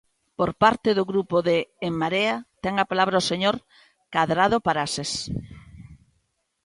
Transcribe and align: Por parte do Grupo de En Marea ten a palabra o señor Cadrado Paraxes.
Por 0.37 0.51
parte 0.63 0.89
do 0.97 1.07
Grupo 1.11 1.37
de 1.47 1.57
En 1.87 1.93
Marea 2.01 2.35
ten 2.63 2.73
a 2.77 2.89
palabra 2.91 3.21
o 3.21 3.27
señor 3.31 3.55
Cadrado 4.13 4.57
Paraxes. 4.67 5.11